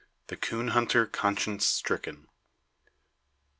THE 0.29 0.35
COON 0.35 0.69
HUNTER 0.69 1.05
CONSCIENCE 1.05 1.63
STRICKEN. 1.63 2.27